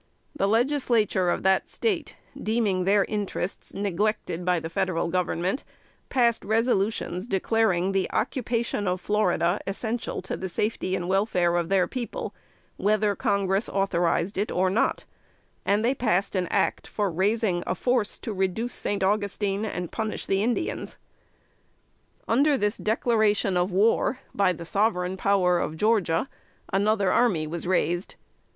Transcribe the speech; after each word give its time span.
The 0.35 0.47
Legislature 0.47 1.29
of 1.29 1.43
that 1.43 1.69
State, 1.69 2.15
deeming 2.35 2.85
their 2.85 3.05
interests 3.05 3.71
neglected 3.71 4.43
by 4.43 4.59
the 4.59 4.67
Federal 4.67 5.09
Government, 5.09 5.63
passed 6.09 6.43
resolutions 6.43 7.27
declaring 7.27 7.91
the 7.91 8.09
occupation 8.11 8.87
of 8.87 8.99
Florida 8.99 9.59
essential 9.67 10.23
to 10.23 10.35
the 10.35 10.49
safety 10.49 10.95
and 10.95 11.07
welfare 11.07 11.55
of 11.55 11.69
their 11.69 11.87
people, 11.87 12.33
whether 12.77 13.15
Congress 13.15 13.69
authorized 13.69 14.39
it 14.39 14.51
or 14.51 14.71
not; 14.71 15.05
and 15.67 15.85
they 15.85 15.93
passed 15.93 16.35
an 16.35 16.47
act 16.47 16.87
for 16.87 17.11
raising 17.11 17.61
a 17.67 17.75
force 17.75 18.17
"to 18.17 18.33
reduce 18.33 18.73
St. 18.73 19.03
Augustine 19.03 19.65
and 19.65 19.91
punish 19.91 20.25
the 20.25 20.41
Indians." 20.41 20.97
Under 22.27 22.57
this 22.57 22.75
declaration 22.75 23.55
of 23.55 23.71
war 23.71 24.17
by 24.33 24.51
the 24.51 24.65
sovereign 24.65 25.15
power 25.15 25.59
of 25.59 25.77
Georgia, 25.77 26.27
another 26.73 27.11
army 27.11 27.45
was 27.45 27.67
raised. 27.67 28.15